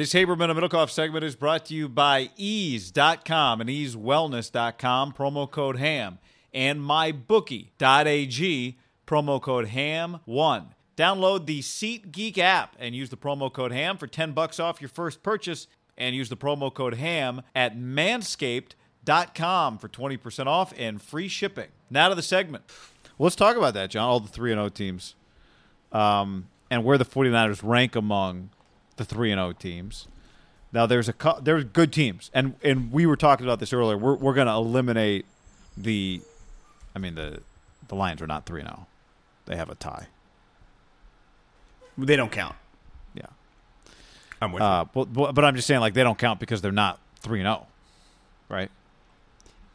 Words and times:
This 0.00 0.14
Haberman 0.14 0.50
and 0.50 0.58
Middlekauff 0.58 0.88
segment 0.88 1.26
is 1.26 1.36
brought 1.36 1.66
to 1.66 1.74
you 1.74 1.86
by 1.86 2.30
eaze.com 2.38 3.60
and 3.60 3.68
eazewellness.com, 3.68 5.12
promo 5.12 5.50
code 5.50 5.76
HAM, 5.76 6.18
and 6.54 6.80
mybookie.ag, 6.80 8.78
promo 9.06 9.42
code 9.42 9.68
HAM1. 9.68 10.68
Download 10.96 11.44
the 11.44 11.60
SeatGeek 11.60 12.38
app 12.38 12.76
and 12.78 12.94
use 12.94 13.10
the 13.10 13.18
promo 13.18 13.52
code 13.52 13.72
HAM 13.72 13.98
for 13.98 14.06
10 14.06 14.32
bucks 14.32 14.58
off 14.58 14.80
your 14.80 14.88
first 14.88 15.22
purchase 15.22 15.66
and 15.98 16.16
use 16.16 16.30
the 16.30 16.36
promo 16.38 16.72
code 16.72 16.94
HAM 16.94 17.42
at 17.54 17.76
manscaped.com 17.76 19.76
for 19.76 19.88
20% 19.90 20.46
off 20.46 20.72
and 20.78 21.02
free 21.02 21.28
shipping. 21.28 21.68
Now 21.90 22.08
to 22.08 22.14
the 22.14 22.22
segment. 22.22 22.64
Well, 23.18 23.26
let's 23.26 23.36
talk 23.36 23.54
about 23.54 23.74
that, 23.74 23.90
John, 23.90 24.08
all 24.08 24.20
the 24.20 24.28
3 24.28 24.52
0 24.52 24.70
teams 24.70 25.14
um, 25.92 26.46
and 26.70 26.84
where 26.84 26.96
the 26.96 27.04
49ers 27.04 27.60
rank 27.62 27.94
among 27.94 28.48
the 29.00 29.04
3 29.14 29.32
and 29.32 29.38
0 29.38 29.52
teams. 29.52 30.06
Now 30.72 30.86
there's 30.86 31.08
a 31.08 31.12
co- 31.12 31.40
there's 31.40 31.64
good 31.64 31.92
teams. 31.92 32.30
And 32.34 32.54
and 32.62 32.92
we 32.92 33.06
were 33.06 33.16
talking 33.16 33.44
about 33.46 33.58
this 33.58 33.72
earlier. 33.72 33.96
We're 33.96 34.14
we're 34.14 34.34
going 34.34 34.46
to 34.46 34.52
eliminate 34.52 35.24
the 35.76 36.20
I 36.94 36.98
mean 36.98 37.14
the 37.14 37.40
the 37.88 37.94
Lions 37.96 38.22
are 38.22 38.26
not 38.26 38.46
3 38.46 38.60
0. 38.60 38.86
They 39.46 39.56
have 39.56 39.70
a 39.70 39.74
tie. 39.74 40.06
They 41.98 42.14
don't 42.16 42.30
count. 42.30 42.54
Yeah. 43.14 43.26
I'm 44.40 44.52
with 44.52 44.62
Uh, 44.62 44.84
but, 44.94 45.12
but 45.12 45.34
but 45.34 45.44
I'm 45.44 45.56
just 45.56 45.66
saying 45.66 45.80
like 45.80 45.94
they 45.94 46.02
don't 46.04 46.18
count 46.18 46.38
because 46.40 46.60
they're 46.60 46.70
not 46.72 47.00
3 47.22 47.40
0. 47.40 47.66
Right? 48.48 48.70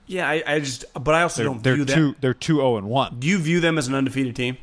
Yeah, 0.08 0.30
I, 0.30 0.44
I 0.46 0.60
just, 0.60 0.86
but 0.94 1.16
I 1.16 1.24
also 1.24 1.42
They're 1.42 1.52
don't 1.52 1.64
they're 1.64 1.76
view 1.76 1.86
two 1.86 2.06
them. 2.12 2.16
they're 2.22 2.34
2 2.36 2.58
0 2.58 2.78
and 2.78 2.88
1. 2.88 3.16
Do 3.20 3.28
you 3.28 3.40
view 3.40 3.60
them 3.60 3.78
as 3.80 3.88
an 3.88 3.96
undefeated 3.96 4.36
team? 4.36 4.58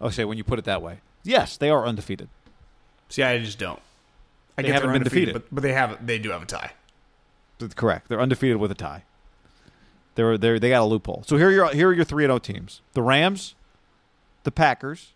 Oh, 0.00 0.10
say 0.10 0.24
when 0.24 0.36
you 0.36 0.44
put 0.44 0.58
it 0.58 0.66
that 0.66 0.82
way. 0.82 0.98
Yes, 1.24 1.56
they 1.56 1.70
are 1.70 1.86
undefeated. 1.86 2.28
See, 3.12 3.22
I 3.22 3.38
just 3.38 3.58
don't. 3.58 3.78
I 4.56 4.62
They 4.62 4.68
get 4.68 4.74
haven't 4.74 4.88
they're 4.88 4.92
been 4.94 5.00
undefeated, 5.02 5.34
defeated. 5.34 5.48
but, 5.50 5.54
but 5.54 5.60
they 5.62 5.72
have, 5.74 6.06
they 6.06 6.18
do 6.18 6.30
have 6.30 6.42
a 6.42 6.46
tie. 6.46 6.72
That's 7.58 7.74
correct. 7.74 8.08
They're 8.08 8.20
undefeated 8.20 8.56
with 8.56 8.70
a 8.70 8.74
tie. 8.74 9.04
They're 10.14 10.38
they 10.38 10.58
they 10.58 10.68
got 10.70 10.80
a 10.82 10.84
loophole. 10.84 11.22
So 11.26 11.36
here 11.36 11.48
are 11.48 11.52
your 11.52 11.68
here 11.72 11.88
are 11.90 11.92
your 11.92 12.04
3 12.04 12.24
0 12.24 12.38
teams. 12.38 12.80
The 12.94 13.02
Rams, 13.02 13.54
the 14.44 14.50
Packers, 14.50 15.12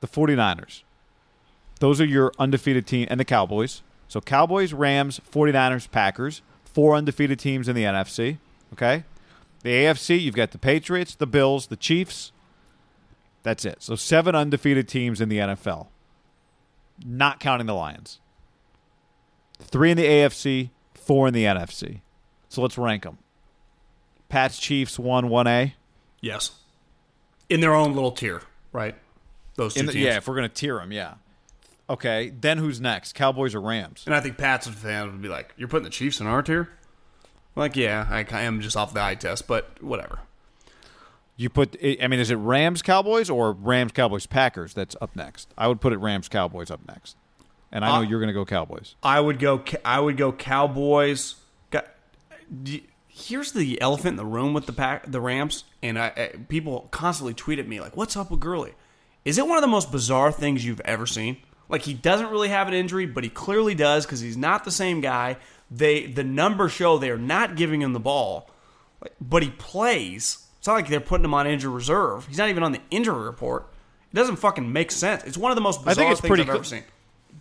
the 0.00 0.06
49ers. 0.06 0.82
Those 1.80 2.00
are 2.00 2.04
your 2.06 2.32
undefeated 2.38 2.86
team 2.86 3.08
and 3.10 3.18
the 3.18 3.24
Cowboys. 3.24 3.82
So 4.08 4.20
Cowboys, 4.20 4.72
Rams, 4.72 5.20
49ers, 5.32 5.90
Packers, 5.90 6.40
four 6.64 6.94
undefeated 6.94 7.38
teams 7.40 7.68
in 7.68 7.74
the 7.74 7.82
NFC, 7.82 8.38
okay? 8.72 9.02
The 9.62 9.70
AFC, 9.70 10.20
you've 10.20 10.36
got 10.36 10.52
the 10.52 10.58
Patriots, 10.58 11.14
the 11.16 11.26
Bills, 11.26 11.66
the 11.66 11.76
Chiefs. 11.76 12.30
That's 13.42 13.64
it. 13.64 13.82
So 13.82 13.96
seven 13.96 14.34
undefeated 14.34 14.88
teams 14.88 15.20
in 15.20 15.28
the 15.28 15.38
NFL. 15.38 15.88
Not 17.04 17.40
counting 17.40 17.66
the 17.66 17.74
Lions. 17.74 18.20
Three 19.58 19.90
in 19.90 19.96
the 19.96 20.04
AFC, 20.04 20.70
four 20.94 21.28
in 21.28 21.34
the 21.34 21.44
NFC. 21.44 22.00
So 22.48 22.62
let's 22.62 22.76
rank 22.78 23.04
them. 23.04 23.18
Pats, 24.28 24.58
Chiefs, 24.58 24.98
one, 24.98 25.28
one 25.28 25.46
A. 25.46 25.74
Yes. 26.20 26.52
In 27.48 27.60
their 27.60 27.74
own 27.74 27.94
little 27.94 28.12
tier, 28.12 28.42
right? 28.72 28.94
Those 29.56 29.74
two 29.74 29.86
the, 29.86 29.92
teams. 29.92 30.04
yeah, 30.04 30.16
if 30.16 30.26
we're 30.26 30.34
gonna 30.34 30.48
tier 30.48 30.76
them, 30.78 30.92
yeah. 30.92 31.14
Okay, 31.88 32.32
then 32.40 32.58
who's 32.58 32.80
next? 32.80 33.12
Cowboys 33.14 33.54
or 33.54 33.60
Rams? 33.60 34.04
And 34.06 34.14
I 34.14 34.20
think 34.20 34.38
Pat's 34.38 34.66
fans 34.66 35.12
would 35.12 35.20
be 35.20 35.28
like, 35.28 35.52
"You're 35.56 35.68
putting 35.68 35.84
the 35.84 35.90
Chiefs 35.90 36.20
in 36.20 36.26
our 36.26 36.42
tier." 36.42 36.70
Like, 37.54 37.76
yeah, 37.76 38.06
I 38.10 38.24
I 38.30 38.42
am 38.42 38.60
just 38.60 38.76
off 38.76 38.94
the 38.94 39.02
eye 39.02 39.14
test, 39.14 39.46
but 39.46 39.82
whatever. 39.82 40.20
You 41.36 41.48
put. 41.50 41.76
I 41.82 42.06
mean, 42.06 42.20
is 42.20 42.30
it 42.30 42.36
Rams, 42.36 42.80
Cowboys, 42.82 43.28
or 43.28 43.52
Rams, 43.52 43.92
Cowboys, 43.92 44.26
Packers? 44.26 44.72
That's 44.74 44.94
up 45.00 45.16
next. 45.16 45.52
I 45.58 45.66
would 45.68 45.80
put 45.80 45.92
it 45.92 45.98
Rams, 45.98 46.28
Cowboys 46.28 46.70
up 46.70 46.80
next. 46.86 47.16
And 47.72 47.84
I 47.84 47.88
know 47.88 47.94
Uh, 47.96 48.08
you're 48.08 48.20
gonna 48.20 48.32
go 48.32 48.44
Cowboys. 48.44 48.94
I 49.02 49.18
would 49.18 49.40
go. 49.40 49.62
I 49.84 49.98
would 49.98 50.16
go 50.16 50.30
Cowboys. 50.30 51.34
Got, 51.70 51.86
here's 53.08 53.50
the 53.52 53.80
elephant 53.80 54.12
in 54.12 54.16
the 54.16 54.24
room 54.24 54.52
with 54.54 54.66
the 54.66 54.72
pack, 54.72 55.10
the 55.10 55.20
Rams, 55.20 55.64
and 55.82 55.98
I, 55.98 56.06
I 56.16 56.28
people 56.48 56.86
constantly 56.92 57.34
tweet 57.34 57.58
at 57.58 57.66
me 57.66 57.80
like, 57.80 57.96
"What's 57.96 58.16
up 58.16 58.30
with 58.30 58.38
Gurley? 58.38 58.74
Is 59.24 59.36
it 59.38 59.46
one 59.48 59.56
of 59.56 59.62
the 59.62 59.68
most 59.68 59.90
bizarre 59.90 60.30
things 60.30 60.64
you've 60.64 60.80
ever 60.80 61.06
seen? 61.06 61.38
Like 61.68 61.82
he 61.82 61.94
doesn't 61.94 62.30
really 62.30 62.50
have 62.50 62.68
an 62.68 62.74
injury, 62.74 63.06
but 63.06 63.24
he 63.24 63.30
clearly 63.30 63.74
does 63.74 64.06
because 64.06 64.20
he's 64.20 64.36
not 64.36 64.64
the 64.64 64.70
same 64.70 65.00
guy. 65.00 65.38
They 65.68 66.06
the 66.06 66.22
numbers 66.22 66.70
show 66.70 66.98
they 66.98 67.10
are 67.10 67.18
not 67.18 67.56
giving 67.56 67.82
him 67.82 67.92
the 67.92 67.98
ball, 68.00 68.50
but 69.20 69.42
he 69.42 69.50
plays. 69.50 70.43
It's 70.64 70.66
not 70.66 70.76
like 70.76 70.88
they're 70.88 70.98
putting 70.98 71.26
him 71.26 71.34
on 71.34 71.46
injured 71.46 71.70
reserve. 71.72 72.26
He's 72.26 72.38
not 72.38 72.48
even 72.48 72.62
on 72.62 72.72
the 72.72 72.80
injury 72.90 73.22
report. 73.22 73.66
It 74.10 74.16
doesn't 74.16 74.36
fucking 74.36 74.72
make 74.72 74.90
sense. 74.90 75.22
It's 75.24 75.36
one 75.36 75.52
of 75.52 75.56
the 75.56 75.60
most 75.60 75.84
bizarre 75.84 75.90
I 75.90 75.94
think 75.94 76.12
it's 76.12 76.20
things 76.22 76.28
pretty 76.30 76.40
I've 76.44 76.46
cl- 76.46 76.56
ever 76.56 76.64
seen. 76.64 76.84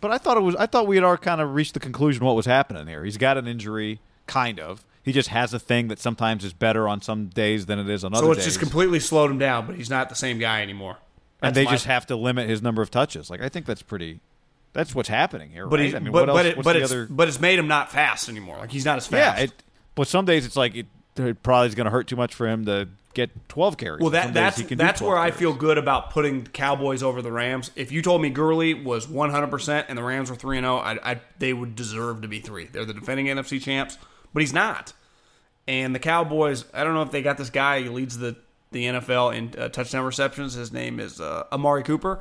But 0.01 0.11
I 0.11 0.17
thought 0.17 0.35
it 0.35 0.41
was. 0.41 0.57
I 0.57 0.66
thought 0.66 0.88
we 0.88 0.97
had 0.97 1.06
already 1.06 1.22
kind 1.22 1.39
of 1.39 1.53
reached 1.56 1.73
the 1.73 1.79
conclusion 1.79 2.25
what 2.25 2.35
was 2.35 2.45
happening 2.45 2.85
here. 2.85 3.06
He's 3.06 3.16
got 3.16 3.38
an 3.38 3.47
injury, 3.47 4.01
kind 4.28 4.59
of. 4.59 4.84
He 5.03 5.13
just 5.13 5.29
has 5.29 5.53
a 5.53 5.59
thing 5.59 5.88
that 5.88 6.00
sometimes 6.00 6.44
is 6.44 6.51
better 6.51 6.85
on 6.85 7.01
some 7.01 7.28
days 7.28 7.66
than 7.66 7.79
it 7.79 7.88
is 7.89 8.03
on 8.03 8.13
other 8.13 8.25
So 8.25 8.31
it's 8.34 8.39
days. 8.39 8.45
just 8.47 8.59
completely 8.59 9.00
slowed 9.00 9.31
him 9.31 9.38
down, 9.38 9.67
but 9.67 9.78
he's 9.78 9.90
not 9.90 10.09
the 10.09 10.16
same 10.16 10.38
guy 10.38 10.61
anymore. 10.61 10.97
and 11.41 11.55
they 11.55 11.63
just 11.63 11.85
have 11.85 12.05
to 12.07 12.17
limit 12.17 12.50
his 12.50 12.61
number 12.61 12.81
of 12.81 12.91
touches. 12.91 13.29
Like 13.29 13.40
I 13.41 13.47
think 13.47 13.66
that's 13.66 13.81
pretty. 13.84 14.19
That's 14.73 14.93
what's 14.93 15.08
happening 15.08 15.49
here. 15.49 15.66
But 15.67 15.79
right? 15.79 15.85
he's, 15.85 15.96
I 15.96 15.99
mean, 15.99 16.11
but 16.11 16.28
what 16.28 16.29
else? 16.29 16.37
but, 16.40 16.46
it, 16.46 16.64
but 16.66 16.76
it's 16.76 16.91
other? 16.91 17.08
but 17.09 17.29
it's 17.29 17.40
made 17.40 17.58
him 17.58 17.69
not 17.69 17.90
fast 17.90 18.28
anymore. 18.28 18.58
Like 18.58 18.72
he's 18.72 18.84
not 18.84 18.97
as 18.97 19.09
Yeah, 19.09 19.31
fast. 19.31 19.43
it, 19.43 19.64
but 19.96 20.09
some 20.09 20.26
days 20.26 20.46
it's 20.46 20.58
like 20.58 20.76
it, 20.76 20.87
it 21.18 21.44
probably 21.44 21.68
is 21.68 21.76
going 21.76 21.86
to 21.86 21.92
hurt 21.92 22.08
too 22.08 22.16
much 22.16 22.34
for 22.34 22.48
him 22.48 22.66
to 22.66 22.88
get 23.14 23.30
12 23.50 23.78
carries. 23.78 24.02
well, 24.02 24.10
that 24.12 24.34
that's 24.34 24.58
that's 24.58 25.00
12 25.00 25.02
where 25.02 25.18
I 25.18 25.32
feel 25.32 25.54
good 25.54 25.78
about 25.78 26.10
putting 26.10 26.48
Cowboys 26.48 27.04
over 27.04 27.22
the 27.22 27.32
Rams. 27.32 27.72
If 27.76 27.92
you 27.92 28.02
told 28.02 28.22
me 28.22 28.30
Gurley 28.30 28.74
was 28.74 29.08
100 29.08 29.48
percent 29.48 29.88
and 29.90 29.98
the 29.98 30.04
Rams 30.04 30.30
were 30.30 30.36
three 30.36 30.58
and 30.58 30.66
zero, 30.66 30.78
I, 30.78 31.12
I 31.12 31.22
they 31.40 31.54
would 31.54 31.76
deserve 31.76 32.22
to 32.22 32.28
be 32.28 32.40
three. 32.40 32.66
They're 32.66 32.86
the 32.86 32.94
defending 32.94 33.28
NFC 33.28 33.62
champs, 33.62 33.98
but 34.34 34.42
he's 34.42 34.54
not. 34.54 34.94
And 35.68 35.96
the 35.96 36.00
Cowboys, 36.00 36.66
I 36.74 36.84
don't 36.84 36.94
know 36.94 37.04
if 37.04 37.12
they 37.12 37.22
got 37.22 37.38
this 37.38 37.50
guy. 37.50 37.82
He 37.82 37.90
leads 37.90 38.18
the 38.18 38.36
the 38.72 38.86
NFL 38.86 39.36
in 39.36 39.60
uh, 39.60 39.70
touchdown 39.70 40.04
receptions. 40.06 40.54
His 40.56 40.74
name 40.74 41.00
is 41.00 41.22
uh, 41.22 41.46
Amari 41.52 41.84
Cooper. 41.84 42.20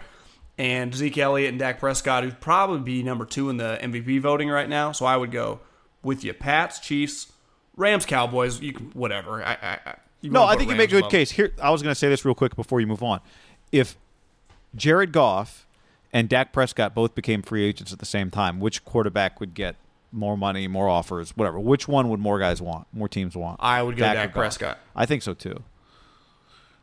And 0.58 0.94
Zeke 0.94 1.16
Elliott 1.16 1.48
and 1.48 1.58
Dak 1.58 1.80
Prescott, 1.80 2.24
who'd 2.24 2.38
probably 2.38 2.80
be 2.80 3.02
number 3.02 3.24
two 3.24 3.48
in 3.48 3.56
the 3.56 3.78
MVP 3.80 4.20
voting 4.20 4.50
right 4.50 4.68
now. 4.68 4.92
So 4.92 5.06
I 5.06 5.16
would 5.16 5.32
go 5.32 5.60
with 6.02 6.22
you: 6.22 6.34
Pats, 6.34 6.78
Chiefs, 6.78 7.31
Rams, 7.76 8.06
Cowboys. 8.06 8.60
You 8.60 8.72
can 8.72 8.86
whatever. 8.90 9.42
I, 9.42 9.52
I, 9.52 9.78
I 9.86 9.94
you 10.20 10.30
No, 10.30 10.44
I 10.44 10.56
think 10.56 10.70
you 10.70 10.76
make 10.76 10.90
a 10.90 10.92
good 10.92 10.98
above. 11.00 11.10
case. 11.10 11.30
Here, 11.30 11.52
I 11.60 11.70
was 11.70 11.82
going 11.82 11.90
to 11.90 11.98
say 11.98 12.08
this 12.08 12.24
real 12.24 12.34
quick 12.34 12.54
before 12.56 12.80
you 12.80 12.86
move 12.86 13.02
on. 13.02 13.20
If 13.72 13.96
Jared 14.74 15.12
Goff 15.12 15.66
and 16.12 16.28
Dak 16.28 16.52
Prescott 16.52 16.94
both 16.94 17.14
became 17.14 17.42
free 17.42 17.64
agents 17.64 17.92
at 17.92 17.98
the 17.98 18.06
same 18.06 18.30
time, 18.30 18.60
which 18.60 18.84
quarterback 18.84 19.40
would 19.40 19.54
get 19.54 19.76
more 20.12 20.36
money, 20.36 20.68
more 20.68 20.88
offers, 20.88 21.30
whatever? 21.36 21.58
Which 21.58 21.88
one 21.88 22.08
would 22.10 22.20
more 22.20 22.38
guys 22.38 22.60
want? 22.60 22.86
More 22.92 23.08
teams 23.08 23.34
want? 23.34 23.58
I 23.60 23.82
would 23.82 23.96
go 23.96 24.04
or 24.08 24.14
Dak 24.14 24.32
Prescott. 24.32 24.78
I 24.94 25.06
think 25.06 25.22
so 25.22 25.34
too. 25.34 25.62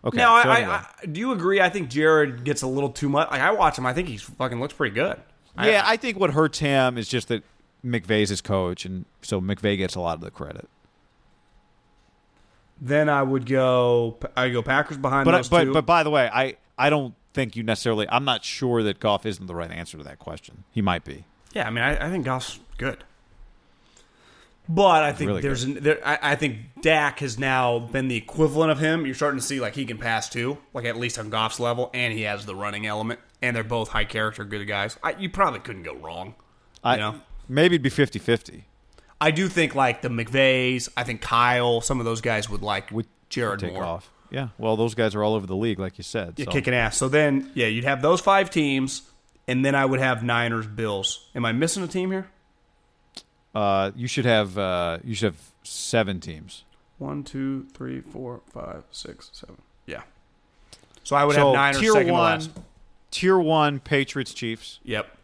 Okay. 0.04 0.18
Now, 0.18 0.42
so 0.42 0.50
I, 0.50 0.58
anyway. 0.58 0.74
I, 0.74 0.86
I, 1.04 1.06
do 1.06 1.20
you 1.20 1.32
agree? 1.32 1.62
I 1.62 1.70
think 1.70 1.90
Jared 1.90 2.44
gets 2.44 2.62
a 2.62 2.68
little 2.68 2.90
too 2.90 3.10
much. 3.10 3.30
Like 3.32 3.42
I 3.42 3.52
watch 3.52 3.78
him, 3.78 3.86
I 3.86 3.94
think 3.94 4.08
he's 4.08 4.22
fucking 4.22 4.60
looks 4.60 4.74
pretty 4.74 4.96
good. 4.96 5.20
I- 5.58 5.70
yeah, 5.70 5.84
I 5.86 5.98
think 5.98 6.20
what 6.20 6.32
hurts 6.32 6.60
him 6.60 6.98
is 6.98 7.08
just 7.08 7.28
that 7.28 7.44
McVay's 7.86 8.30
his 8.30 8.42
coach, 8.42 8.86
and 8.86 9.06
so 9.22 9.42
McVay 9.42 9.78
gets 9.78 9.96
a 9.96 10.00
lot 10.00 10.16
of 10.16 10.22
the 10.22 10.32
credit. 10.32 10.68
Then 12.82 13.10
I 13.10 13.24
would 13.24 13.46
go. 13.46 14.18
I 14.36 14.50
go 14.50 14.62
Packers 14.62 14.98
behind 14.98 15.26
But 15.26 15.32
those 15.32 15.50
but 15.50 15.64
two. 15.66 15.74
but 15.74 15.86
by 15.86 16.04
the 16.04 16.10
way, 16.10 16.30
I 16.32 16.56
I 16.78 16.90
don't 16.90 17.14
think 17.34 17.56
you 17.56 17.64
necessarily. 17.64 18.08
I'm 18.10 18.26
not 18.26 18.44
sure 18.44 18.84
that 18.84 19.00
Goff 19.00 19.26
isn't 19.26 19.46
the 19.48 19.56
right 19.56 19.72
answer 19.72 19.98
to 19.98 20.04
that 20.04 20.20
question. 20.20 20.64
He 20.72 20.82
might 20.82 21.04
be. 21.04 21.26
yeah, 21.54 21.68
I 21.68 21.70
mean, 21.72 21.84
I, 21.84 22.08
I 22.08 22.10
think 22.10 22.26
Goff's 22.26 22.60
good. 22.78 23.04
But 24.72 25.04
I 25.04 25.14
think 25.14 25.30
really 25.30 25.42
there's 25.42 25.64
an, 25.64 25.80
there, 25.82 25.98
I, 26.08 26.20
I 26.22 26.36
think 26.36 26.58
Dak 26.82 27.20
has 27.22 27.40
now 27.40 27.80
been 27.80 28.08
the 28.08 28.16
equivalent 28.16 28.72
of 28.72 28.78
him. 28.80 29.04
You're 29.06 29.16
starting 29.16 29.40
to 29.40 29.46
see 29.46 29.60
like 29.60 29.74
he 29.74 29.84
can 29.86 29.98
pass 29.98 30.30
too, 30.30 30.60
like 30.76 30.86
at 30.86 30.96
least 30.96 31.18
on 31.18 31.32
Goff's 31.32 31.60
level, 31.60 31.90
and 31.94 32.14
he 32.14 32.22
has 32.24 32.46
the 32.46 32.56
running 32.56 32.86
element, 32.86 33.20
and 33.42 33.56
they're 33.56 33.64
both 33.64 33.90
high 33.90 34.06
character, 34.06 34.44
good 34.46 34.68
guys. 34.68 34.96
I, 35.04 35.14
you 35.18 35.28
probably 35.30 35.60
couldn't 35.62 35.84
go 35.84 35.96
wrong. 35.96 36.36
I 36.84 36.94
You 36.96 37.00
know? 37.02 37.22
maybe 37.48 37.76
it'd 37.76 37.82
be 37.84 37.90
50-50. 37.90 38.64
I 39.22 39.32
do 39.32 39.50
think 39.50 39.76
like 39.76 40.02
the 40.02 40.10
McVays, 40.10 40.90
I 40.96 41.04
think 41.04 41.22
Kyle, 41.22 41.82
some 41.82 42.00
of 42.00 42.06
those 42.06 42.22
guys 42.22 42.50
would 42.50 42.62
like 42.62 42.92
Would 42.92 43.08
Jared 43.30 43.60
take 43.60 43.74
more. 43.74 43.84
off. 43.84 44.10
Yeah. 44.32 44.50
Well, 44.58 44.78
those 44.78 44.96
guys 44.96 45.16
are 45.16 45.24
all 45.24 45.34
over 45.34 45.48
the 45.48 45.56
league, 45.56 45.80
like 45.80 45.98
you 45.98 46.04
said. 46.04 46.36
Yeah, 46.38 46.46
so. 46.46 46.52
kicking 46.52 46.74
ass. 46.74 46.98
So 46.98 47.10
then, 47.10 47.52
yeah, 47.56 47.68
you'd 47.68 47.84
have 47.84 48.02
those 48.02 48.22
five 48.22 48.50
teams, 48.50 49.02
and 49.48 49.66
then 49.66 49.76
I 49.76 49.86
would 49.86 50.00
have 50.00 50.24
Niners, 50.24 50.68
Bills. 50.68 51.30
Am 51.36 51.46
I 51.46 51.52
missing 51.52 51.84
a 51.84 51.88
team 51.88 52.12
here? 52.12 52.30
Uh, 53.54 53.92
you 53.96 54.08
should 54.08 54.26
have 54.26 54.58
uh, 54.58 55.00
you 55.04 55.16
should 55.16 55.34
have 55.34 55.52
seven 55.64 56.20
teams. 56.20 56.64
One, 57.00 57.24
two, 57.24 57.66
three, 57.74 58.02
four, 58.02 58.42
five, 58.54 58.84
six, 58.92 59.32
seven. 59.34 59.58
Yeah. 59.86 60.02
So 61.04 61.16
I 61.16 61.26
would 61.26 61.36
so 61.36 61.48
have 61.48 61.56
Niners 61.56 61.82
tier 61.82 61.94
second 61.94 62.12
one, 62.14 62.22
last. 62.22 62.52
tier 63.10 63.40
one, 63.40 63.80
Patriots, 63.80 64.34
Chiefs. 64.34 64.80
Yep. 64.84 65.18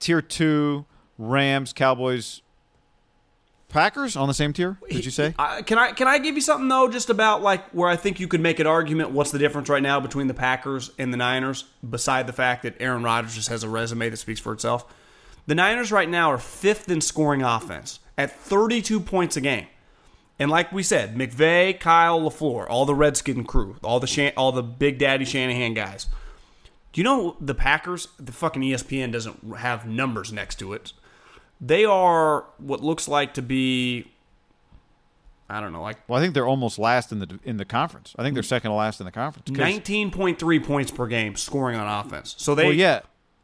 Tier 0.00 0.22
two, 0.22 0.86
Rams, 1.18 1.72
Cowboys, 1.72 2.42
Packers 3.70 4.16
on 4.16 4.28
the 4.28 4.34
same 4.34 4.52
tier. 4.52 4.78
Did 4.88 5.04
you 5.04 5.10
say? 5.10 5.34
I, 5.38 5.62
can 5.62 5.78
I 5.78 5.92
can 5.92 6.06
I 6.08 6.18
give 6.18 6.34
you 6.34 6.40
something 6.40 6.68
though, 6.68 6.88
just 6.88 7.08
about 7.10 7.42
like 7.42 7.68
where 7.70 7.88
I 7.88 7.96
think 7.96 8.20
you 8.20 8.28
could 8.28 8.40
make 8.40 8.58
an 8.60 8.66
argument? 8.66 9.10
What's 9.12 9.30
the 9.30 9.38
difference 9.38 9.68
right 9.68 9.82
now 9.82 10.00
between 10.00 10.26
the 10.26 10.34
Packers 10.34 10.90
and 10.98 11.12
the 11.12 11.16
Niners? 11.16 11.64
Beside 11.88 12.26
the 12.26 12.32
fact 12.32 12.62
that 12.64 12.76
Aaron 12.80 13.02
Rodgers 13.02 13.34
just 13.34 13.48
has 13.48 13.62
a 13.62 13.68
resume 13.68 14.10
that 14.10 14.16
speaks 14.18 14.40
for 14.40 14.52
itself, 14.52 14.84
the 15.46 15.54
Niners 15.54 15.90
right 15.90 16.08
now 16.08 16.30
are 16.30 16.38
fifth 16.38 16.90
in 16.90 17.00
scoring 17.00 17.42
offense 17.42 18.00
at 18.18 18.30
32 18.30 19.00
points 19.00 19.36
a 19.36 19.40
game. 19.40 19.66
And 20.38 20.50
like 20.50 20.72
we 20.72 20.82
said, 20.82 21.16
McVay, 21.16 21.78
Kyle, 21.78 22.20
Lafleur, 22.20 22.66
all 22.68 22.86
the 22.86 22.94
Redskin 22.94 23.44
crew, 23.44 23.76
all 23.82 24.00
the 24.00 24.06
Shan- 24.06 24.32
all 24.36 24.52
the 24.52 24.62
Big 24.62 24.98
Daddy 24.98 25.24
Shanahan 25.24 25.74
guys. 25.74 26.06
Do 26.92 27.00
you 27.00 27.04
know 27.04 27.36
the 27.40 27.54
Packers? 27.54 28.08
The 28.18 28.32
fucking 28.32 28.62
ESPN 28.62 29.12
doesn't 29.12 29.56
have 29.58 29.86
numbers 29.86 30.32
next 30.32 30.58
to 30.58 30.72
it. 30.72 30.92
They 31.60 31.84
are 31.84 32.46
what 32.58 32.82
looks 32.82 33.06
like 33.06 33.34
to 33.34 33.42
be, 33.42 34.10
I 35.48 35.60
don't 35.60 35.72
know, 35.72 35.82
like 35.82 35.98
Well, 36.08 36.18
I 36.18 36.22
think 36.22 36.34
they're 36.34 36.46
almost 36.46 36.78
last 36.78 37.12
in 37.12 37.18
the 37.18 37.38
in 37.44 37.56
the 37.58 37.64
conference. 37.64 38.14
I 38.18 38.22
think 38.22 38.34
they're 38.34 38.42
second 38.42 38.70
to 38.70 38.76
last 38.76 39.00
in 39.00 39.04
the 39.06 39.12
conference. 39.12 39.50
Nineteen 39.50 40.10
point 40.10 40.38
three 40.38 40.60
points 40.60 40.90
per 40.90 41.06
game 41.06 41.36
scoring 41.36 41.76
on 41.76 41.86
offense. 42.06 42.34
So 42.38 42.54
they 42.54 42.64
well, 42.64 42.72
yeah, 42.72 43.00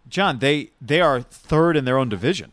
John, 0.09 0.39
they 0.39 0.71
they 0.81 1.01
are 1.01 1.21
third 1.21 1.77
in 1.77 1.85
their 1.85 1.99
own 1.99 2.09
division. 2.09 2.53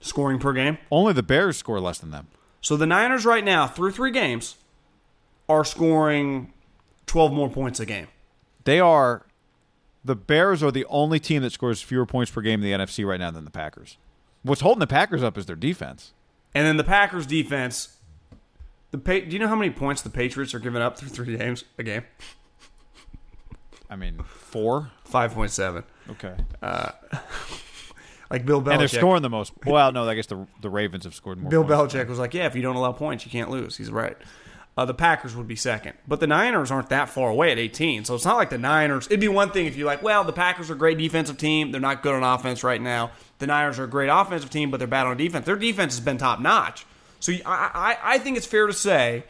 scoring 0.00 0.38
per 0.38 0.52
game. 0.52 0.78
Only 0.90 1.12
the 1.12 1.22
Bears 1.22 1.56
score 1.56 1.80
less 1.80 1.98
than 1.98 2.10
them. 2.10 2.28
So 2.60 2.76
the 2.76 2.86
Niners 2.86 3.24
right 3.24 3.44
now 3.44 3.66
through 3.66 3.92
three 3.92 4.10
games 4.10 4.56
are 5.48 5.64
scoring 5.64 6.52
twelve 7.06 7.32
more 7.32 7.48
points 7.48 7.80
a 7.80 7.86
game. 7.86 8.08
They 8.64 8.78
are 8.80 9.24
the 10.04 10.16
Bears 10.16 10.62
are 10.62 10.70
the 10.70 10.84
only 10.86 11.18
team 11.18 11.40
that 11.42 11.52
scores 11.52 11.80
fewer 11.80 12.04
points 12.04 12.30
per 12.30 12.42
game 12.42 12.62
in 12.62 12.70
the 12.70 12.84
NFC 12.84 13.06
right 13.06 13.18
now 13.20 13.30
than 13.30 13.44
the 13.46 13.50
Packers. 13.50 13.96
What's 14.42 14.60
holding 14.60 14.80
the 14.80 14.86
Packers 14.86 15.22
up 15.22 15.36
is 15.36 15.46
their 15.46 15.56
defense. 15.56 16.12
And 16.54 16.66
then 16.66 16.76
the 16.76 16.84
Packers 16.84 17.26
defense. 17.26 17.96
The 18.90 18.98
pa- 18.98 19.12
do 19.20 19.26
you 19.28 19.38
know 19.38 19.48
how 19.48 19.56
many 19.56 19.70
points 19.70 20.00
the 20.02 20.10
Patriots 20.10 20.54
are 20.54 20.58
giving 20.58 20.80
up 20.80 20.98
through 20.98 21.10
three 21.10 21.36
games 21.36 21.64
a 21.78 21.82
game? 21.82 22.04
I 23.90 23.96
mean, 23.96 24.18
four. 24.24 24.90
Five 25.04 25.34
point 25.34 25.50
seven. 25.50 25.84
Okay, 26.10 26.34
uh, 26.62 26.90
Like 28.30 28.44
Bill 28.44 28.60
Belichick. 28.60 28.72
and 28.72 28.80
they're 28.80 28.88
scoring 28.88 29.22
the 29.22 29.30
most. 29.30 29.52
Well, 29.64 29.90
no, 29.92 30.06
I 30.06 30.14
guess 30.14 30.26
the 30.26 30.46
the 30.60 30.68
Ravens 30.68 31.04
have 31.04 31.14
scored 31.14 31.38
more. 31.40 31.50
Bill 31.50 31.64
points. 31.64 31.94
Belichick 31.94 32.08
was 32.08 32.18
like, 32.18 32.34
"Yeah, 32.34 32.46
if 32.46 32.54
you 32.54 32.60
don't 32.62 32.76
allow 32.76 32.92
points, 32.92 33.24
you 33.24 33.30
can't 33.30 33.48
lose." 33.50 33.76
He's 33.78 33.90
right. 33.90 34.16
Uh, 34.78 34.84
the 34.84 34.94
Packers 34.94 35.34
would 35.34 35.48
be 35.48 35.56
second, 35.56 35.94
but 36.06 36.20
the 36.20 36.28
Niners 36.28 36.70
aren't 36.70 36.90
that 36.90 37.08
far 37.08 37.30
away 37.30 37.50
at 37.50 37.58
18. 37.58 38.04
So 38.04 38.14
it's 38.14 38.24
not 38.24 38.36
like 38.36 38.50
the 38.50 38.58
Niners. 38.58 39.06
It'd 39.06 39.18
be 39.18 39.26
one 39.26 39.50
thing 39.50 39.66
if 39.66 39.74
you're 39.74 39.88
like, 39.88 40.04
"Well, 40.04 40.22
the 40.22 40.32
Packers 40.32 40.70
are 40.70 40.74
a 40.74 40.78
great 40.78 40.98
defensive 40.98 41.36
team. 41.36 41.72
They're 41.72 41.80
not 41.80 42.00
good 42.00 42.14
on 42.14 42.22
offense 42.22 42.62
right 42.62 42.80
now. 42.80 43.10
The 43.40 43.48
Niners 43.48 43.80
are 43.80 43.84
a 43.84 43.88
great 43.88 44.06
offensive 44.06 44.50
team, 44.50 44.70
but 44.70 44.76
they're 44.76 44.86
bad 44.86 45.08
on 45.08 45.16
defense. 45.16 45.46
Their 45.46 45.56
defense 45.56 45.96
has 45.96 46.04
been 46.04 46.16
top 46.16 46.38
notch." 46.38 46.86
So 47.18 47.32
I, 47.44 47.70
I, 47.74 47.96
I 48.04 48.18
think 48.20 48.36
it's 48.36 48.46
fair 48.46 48.68
to 48.68 48.72
say 48.72 49.24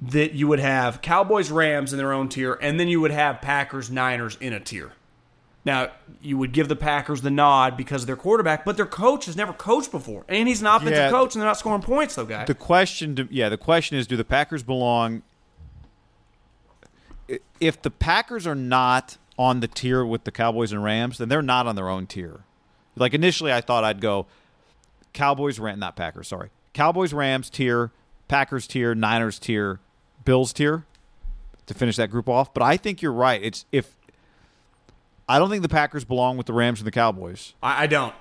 that 0.00 0.32
you 0.32 0.46
would 0.46 0.60
have 0.60 1.02
Cowboys, 1.02 1.50
Rams 1.50 1.92
in 1.92 1.98
their 1.98 2.12
own 2.12 2.28
tier, 2.28 2.56
and 2.62 2.78
then 2.78 2.86
you 2.86 3.00
would 3.00 3.10
have 3.10 3.40
Packers, 3.40 3.90
Niners 3.90 4.38
in 4.40 4.52
a 4.52 4.60
tier. 4.60 4.92
Now, 5.64 5.90
you 6.22 6.38
would 6.38 6.52
give 6.52 6.68
the 6.68 6.76
Packers 6.76 7.20
the 7.20 7.30
nod 7.30 7.76
because 7.76 8.02
of 8.02 8.06
their 8.06 8.16
quarterback, 8.16 8.64
but 8.64 8.76
their 8.76 8.86
coach 8.86 9.26
has 9.26 9.36
never 9.36 9.52
coached 9.52 9.90
before. 9.90 10.24
And 10.28 10.48
he's 10.48 10.60
an 10.60 10.66
offensive 10.66 10.96
Yeah. 10.96 11.10
coach, 11.10 11.34
and 11.34 11.42
they're 11.42 11.48
not 11.48 11.58
scoring 11.58 11.82
points, 11.82 12.14
though, 12.14 12.24
guys. 12.24 12.46
The 12.46 12.54
question, 12.54 13.16
to, 13.16 13.28
yeah, 13.30 13.48
the 13.48 13.58
question 13.58 13.98
is, 13.98 14.06
do 14.06 14.16
the 14.16 14.24
Packers 14.24 14.62
belong? 14.62 15.22
If 17.60 17.82
the 17.82 17.90
Packers 17.90 18.46
are 18.46 18.54
not 18.54 19.18
on 19.38 19.60
the 19.60 19.68
tier 19.68 20.04
with 20.04 20.24
the 20.24 20.32
Cowboys 20.32 20.72
and 20.72 20.82
Rams, 20.82 21.18
then 21.18 21.28
they're 21.28 21.42
not 21.42 21.66
on 21.66 21.76
their 21.76 21.88
own 21.88 22.06
tier. 22.06 22.40
Like 22.96 23.12
initially, 23.14 23.52
I 23.52 23.60
thought 23.60 23.84
I'd 23.84 24.00
go 24.00 24.26
Cowboys, 25.12 25.58
Ram, 25.58 25.78
not 25.78 25.94
Packers. 25.96 26.28
Sorry, 26.28 26.50
Cowboys, 26.72 27.12
Rams 27.12 27.50
tier, 27.50 27.90
Packers 28.26 28.66
tier, 28.66 28.94
Niners 28.94 29.38
tier, 29.38 29.80
Bills 30.24 30.52
tier 30.52 30.84
to 31.66 31.74
finish 31.74 31.96
that 31.96 32.10
group 32.10 32.28
off. 32.28 32.54
But 32.54 32.62
I 32.62 32.76
think 32.76 33.02
you're 33.02 33.12
right. 33.12 33.40
It's 33.42 33.66
if 33.70 33.97
I 35.28 35.38
don't 35.38 35.50
think 35.50 35.62
the 35.62 35.68
Packers 35.68 36.04
belong 36.04 36.36
with 36.36 36.46
the 36.46 36.52
Rams 36.52 36.80
and 36.80 36.86
the 36.86 36.90
Cowboys. 36.92 37.54
I, 37.62 37.84
I 37.84 37.86
don't. 37.86 38.14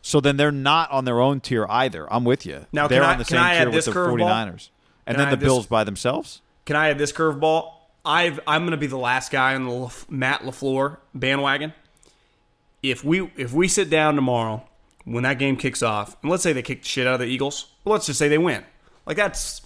So 0.00 0.20
then 0.20 0.36
they're 0.36 0.50
not 0.52 0.90
on 0.90 1.04
their 1.04 1.20
own 1.20 1.40
tier 1.40 1.66
either. 1.68 2.12
I'm 2.12 2.24
with 2.24 2.44
you. 2.46 2.66
Now, 2.72 2.88
they're 2.88 3.00
can 3.00 3.08
I- 3.08 3.12
on 3.12 3.18
the 3.18 3.24
same 3.24 3.50
tier 3.56 3.66
with 3.66 3.74
this 3.74 3.84
the 3.86 3.92
curveball? 3.92 4.18
49ers. 4.20 4.68
And 5.06 5.16
Can 5.16 5.24
then 5.24 5.30
the 5.30 5.36
this- 5.36 5.46
Bills 5.46 5.66
by 5.66 5.84
themselves? 5.84 6.40
Can 6.64 6.76
I 6.76 6.90
add 6.90 6.98
this 6.98 7.12
curveball? 7.12 7.72
I've, 8.04 8.38
I'm 8.46 8.62
going 8.62 8.70
to 8.72 8.76
be 8.76 8.86
the 8.86 8.96
last 8.98 9.30
guy 9.32 9.54
on 9.54 9.64
the 9.64 9.70
Laf- 9.70 10.08
Matt 10.10 10.42
Lafleur 10.42 10.98
bandwagon. 11.14 11.72
If 12.82 13.04
we 13.04 13.30
if 13.36 13.52
we 13.52 13.68
sit 13.68 13.90
down 13.90 14.16
tomorrow 14.16 14.64
when 15.04 15.22
that 15.22 15.38
game 15.38 15.56
kicks 15.56 15.82
off, 15.82 16.16
and 16.22 16.30
let's 16.30 16.42
say 16.42 16.52
they 16.52 16.62
kick 16.62 16.82
the 16.82 16.88
shit 16.88 17.06
out 17.06 17.14
of 17.14 17.20
the 17.20 17.26
Eagles, 17.26 17.66
well, 17.84 17.92
let's 17.92 18.06
just 18.06 18.18
say 18.18 18.28
they 18.28 18.38
win. 18.38 18.64
Like 19.06 19.16
that's 19.16 19.62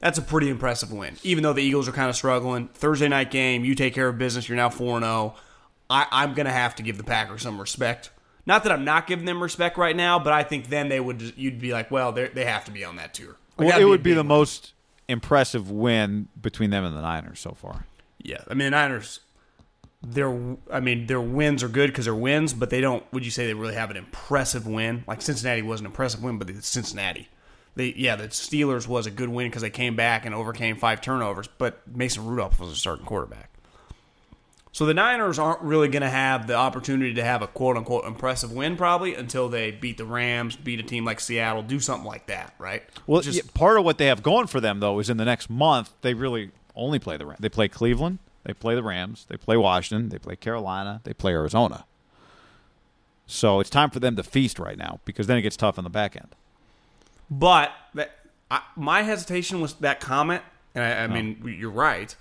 that's 0.00 0.18
a 0.18 0.22
pretty 0.22 0.48
impressive 0.48 0.92
win. 0.92 1.16
Even 1.22 1.44
though 1.44 1.52
the 1.52 1.62
Eagles 1.62 1.88
are 1.88 1.92
kind 1.92 2.10
of 2.10 2.16
struggling, 2.16 2.66
Thursday 2.68 3.06
night 3.08 3.30
game, 3.30 3.64
you 3.64 3.76
take 3.76 3.94
care 3.94 4.08
of 4.08 4.18
business. 4.18 4.48
You're 4.48 4.56
now 4.56 4.68
four 4.68 4.98
zero. 5.00 5.34
I'm 5.88 6.34
going 6.34 6.46
to 6.46 6.52
have 6.52 6.74
to 6.76 6.82
give 6.82 6.96
the 6.98 7.04
Packers 7.04 7.42
some 7.42 7.60
respect. 7.60 8.10
Not 8.44 8.62
that 8.64 8.72
I'm 8.72 8.84
not 8.84 9.06
giving 9.06 9.24
them 9.24 9.42
respect 9.42 9.76
right 9.76 9.96
now, 9.96 10.18
but 10.18 10.32
I 10.32 10.42
think 10.44 10.68
then 10.68 10.88
they 10.88 11.00
would 11.00 11.34
you'd 11.36 11.58
be 11.60 11.72
like, 11.72 11.90
well, 11.90 12.12
they 12.12 12.28
they 12.28 12.44
have 12.44 12.64
to 12.66 12.70
be 12.70 12.84
on 12.84 12.96
that 12.96 13.14
tier. 13.14 13.36
Like, 13.58 13.68
Well, 13.68 13.78
it 13.80 13.82
a 13.82 13.88
would 13.88 14.02
be 14.02 14.10
big 14.10 14.16
the 14.16 14.20
win. 14.22 14.28
most 14.28 14.72
impressive 15.08 15.70
win 15.70 16.28
between 16.40 16.70
them 16.70 16.84
and 16.84 16.96
the 16.96 17.00
Niners 17.02 17.40
so 17.40 17.52
far. 17.52 17.86
Yeah, 18.22 18.38
I 18.48 18.54
mean, 18.54 18.66
the 18.66 18.70
Niners. 18.70 19.20
Their, 20.02 20.56
I 20.70 20.78
mean, 20.78 21.06
their 21.06 21.20
wins 21.20 21.62
are 21.64 21.68
good 21.68 21.90
because 21.90 22.04
they're 22.04 22.14
wins, 22.14 22.52
but 22.52 22.70
they 22.70 22.80
don't. 22.80 23.02
Would 23.12 23.24
you 23.24 23.30
say 23.30 23.46
they 23.46 23.54
really 23.54 23.74
have 23.74 23.90
an 23.90 23.96
impressive 23.96 24.66
win? 24.66 25.02
Like 25.08 25.22
Cincinnati 25.22 25.62
was 25.62 25.80
an 25.80 25.86
impressive 25.86 26.22
win, 26.22 26.38
but 26.38 26.48
it's 26.50 26.68
Cincinnati. 26.68 27.28
They, 27.74 27.92
yeah, 27.96 28.14
the 28.14 28.28
Steelers 28.28 28.86
was 28.86 29.06
a 29.06 29.10
good 29.10 29.28
win 29.28 29.48
because 29.48 29.62
they 29.62 29.70
came 29.70 29.96
back 29.96 30.24
and 30.24 30.34
overcame 30.34 30.76
five 30.76 31.00
turnovers, 31.00 31.48
but 31.58 31.80
Mason 31.94 32.24
Rudolph 32.24 32.60
was 32.60 32.70
a 32.70 32.76
starting 32.76 33.04
quarterback. 33.04 33.50
So 34.76 34.84
the 34.84 34.92
Niners 34.92 35.38
aren't 35.38 35.62
really 35.62 35.88
going 35.88 36.02
to 36.02 36.10
have 36.10 36.46
the 36.46 36.52
opportunity 36.52 37.14
to 37.14 37.24
have 37.24 37.40
a 37.40 37.46
quote 37.46 37.78
unquote 37.78 38.04
impressive 38.04 38.52
win 38.52 38.76
probably 38.76 39.14
until 39.14 39.48
they 39.48 39.70
beat 39.70 39.96
the 39.96 40.04
Rams, 40.04 40.54
beat 40.54 40.78
a 40.78 40.82
team 40.82 41.02
like 41.02 41.18
Seattle, 41.18 41.62
do 41.62 41.80
something 41.80 42.06
like 42.06 42.26
that, 42.26 42.52
right? 42.58 42.82
Well, 43.06 43.22
Just- 43.22 43.38
yeah, 43.38 43.50
part 43.54 43.78
of 43.78 43.86
what 43.86 43.96
they 43.96 44.04
have 44.04 44.22
going 44.22 44.48
for 44.48 44.60
them 44.60 44.80
though 44.80 44.98
is 44.98 45.08
in 45.08 45.16
the 45.16 45.24
next 45.24 45.48
month 45.48 45.92
they 46.02 46.12
really 46.12 46.50
only 46.74 46.98
play 46.98 47.16
the 47.16 47.24
Rams. 47.24 47.38
They 47.40 47.48
play 47.48 47.68
Cleveland, 47.68 48.18
they 48.44 48.52
play 48.52 48.74
the 48.74 48.82
Rams, 48.82 49.24
they 49.30 49.38
play 49.38 49.56
Washington, 49.56 50.10
they 50.10 50.18
play 50.18 50.36
Carolina, 50.36 51.00
they 51.04 51.14
play 51.14 51.32
Arizona. 51.32 51.86
So 53.26 53.60
it's 53.60 53.70
time 53.70 53.88
for 53.88 54.00
them 54.00 54.14
to 54.16 54.22
feast 54.22 54.58
right 54.58 54.76
now 54.76 55.00
because 55.06 55.26
then 55.26 55.38
it 55.38 55.42
gets 55.42 55.56
tough 55.56 55.78
on 55.78 55.84
the 55.84 55.90
back 55.90 56.16
end. 56.16 56.36
But 57.30 57.72
that, 57.94 58.10
I, 58.50 58.60
my 58.76 59.04
hesitation 59.04 59.62
was 59.62 59.72
that 59.76 60.00
comment, 60.00 60.42
and 60.74 60.84
I, 60.84 60.90
I 60.90 61.04
oh. 61.06 61.08
mean, 61.08 61.56
you're 61.58 61.70
right, 61.70 62.14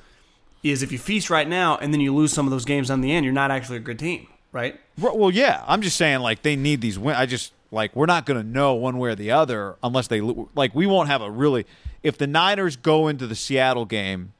is 0.71 0.81
if 0.83 0.91
you 0.91 0.97
feast 0.97 1.29
right 1.29 1.47
now 1.47 1.77
and 1.77 1.93
then 1.93 2.01
you 2.01 2.13
lose 2.13 2.33
some 2.33 2.45
of 2.47 2.51
those 2.51 2.65
games 2.65 2.89
on 2.89 3.01
the 3.01 3.11
end, 3.11 3.23
you're 3.23 3.33
not 3.33 3.51
actually 3.51 3.77
a 3.77 3.81
good 3.81 3.99
team, 3.99 4.27
right? 4.51 4.79
Well, 4.97 5.31
yeah. 5.31 5.63
I'm 5.67 5.81
just 5.81 5.95
saying, 5.97 6.19
like 6.19 6.41
they 6.41 6.55
need 6.55 6.81
these 6.81 6.97
wins. 6.97 7.17
I 7.17 7.25
just 7.25 7.53
like 7.71 7.95
we're 7.95 8.05
not 8.05 8.25
going 8.25 8.41
to 8.41 8.47
know 8.47 8.73
one 8.73 8.97
way 8.97 9.09
or 9.11 9.15
the 9.15 9.31
other 9.31 9.75
unless 9.83 10.07
they 10.07 10.21
like 10.21 10.73
we 10.73 10.85
won't 10.85 11.09
have 11.09 11.21
a 11.21 11.29
really. 11.29 11.65
If 12.03 12.17
the 12.17 12.27
Niners 12.27 12.75
go 12.75 13.07
into 13.07 13.25
the 13.27 13.35
Seattle 13.35 13.85
game, 13.85 14.33